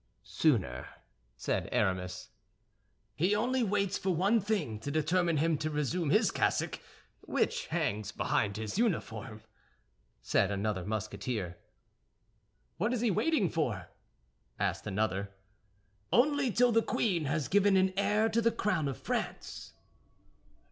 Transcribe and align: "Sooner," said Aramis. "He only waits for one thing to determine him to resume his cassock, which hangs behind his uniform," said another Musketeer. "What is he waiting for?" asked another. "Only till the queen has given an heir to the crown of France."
"Sooner," 0.23 0.87
said 1.37 1.69
Aramis. 1.71 2.29
"He 3.13 3.35
only 3.35 3.61
waits 3.63 3.99
for 3.99 4.09
one 4.09 4.39
thing 4.41 4.79
to 4.79 4.89
determine 4.89 5.37
him 5.37 5.59
to 5.59 5.69
resume 5.69 6.09
his 6.09 6.31
cassock, 6.31 6.79
which 7.21 7.67
hangs 7.67 8.11
behind 8.11 8.57
his 8.57 8.79
uniform," 8.79 9.43
said 10.19 10.49
another 10.49 10.83
Musketeer. 10.83 11.55
"What 12.77 12.93
is 12.95 13.01
he 13.01 13.11
waiting 13.11 13.47
for?" 13.47 13.89
asked 14.57 14.87
another. 14.87 15.35
"Only 16.11 16.49
till 16.51 16.71
the 16.71 16.81
queen 16.81 17.25
has 17.25 17.47
given 17.47 17.77
an 17.77 17.93
heir 17.95 18.27
to 18.27 18.41
the 18.41 18.51
crown 18.51 18.87
of 18.87 18.97
France." 18.97 19.73